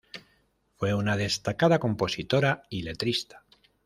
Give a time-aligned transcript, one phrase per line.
[0.77, 3.43] Fue una destacada compositora y letrista.